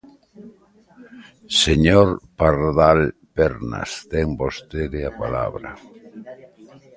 [1.63, 2.07] Señor
[2.39, 2.99] Pardal
[3.37, 5.69] Pernas, ten vostede a palabra.